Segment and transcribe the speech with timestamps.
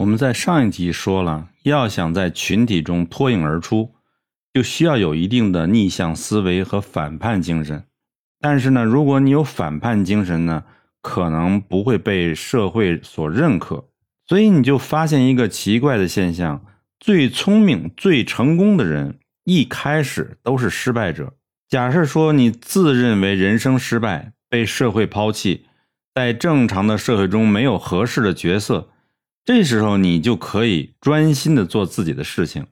[0.00, 3.92] 我们在上一集说了，要想在群体中脱颖而出，
[4.54, 7.84] 就需要有一定的逆向思维和反叛精神。
[8.40, 10.64] 但是呢，如果你有反叛精神呢，
[11.02, 13.90] 可能不会被社会所认可。
[14.26, 16.64] 所以你就发现一个奇怪的现象：
[16.98, 21.34] 最聪明、最成功的人，一开始都是失败者。
[21.68, 25.66] 假设说你自认为人生失败，被社会抛弃，
[26.14, 28.88] 在正常的社会中没有合适的角色。
[29.44, 32.66] 这时候你就可以专心的做自己的事情，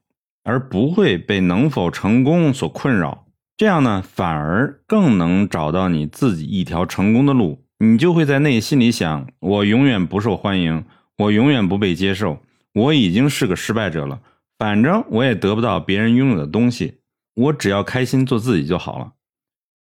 [0.44, 3.26] 而不会被能否成功所困扰。
[3.56, 7.64] 这样呢，反而更能找到你自己一条成功的路。
[7.78, 10.84] 你就会在内心里想：我永远不受欢迎，
[11.16, 12.40] 我永远不被接受，
[12.74, 14.20] 我已经是个失败者了。
[14.58, 16.98] 反正我也得不到别人拥有的东西，
[17.34, 19.12] 我只要开心做自己就好了。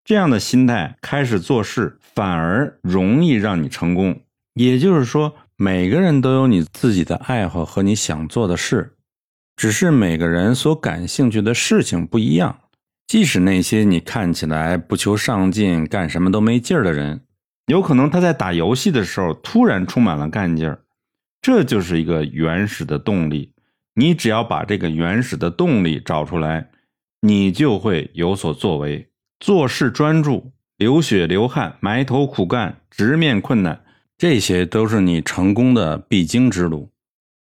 [0.04, 4.20] 这样的心态开始做事，反而容易让你成功。
[4.56, 5.36] 也就是说。
[5.64, 8.96] 每个人都有你自己的爱好和你想做的事，
[9.56, 12.62] 只是每个人所感兴趣的事情不一样。
[13.06, 17.22] 即使那些你看起来不求上进、干什么都没劲儿的人，
[17.68, 20.82] 有可能他在打游戏的时候突然充满了干劲儿，
[21.44, 23.54] 这就是一个原始的动力。
[23.94, 26.72] 你只要把这个原始的动力找出来，
[27.22, 33.84] 你就会有所作为，做事专注，流血流汗，埋头苦干，直面困难。
[34.22, 36.92] 这些都是你成功的必经之路。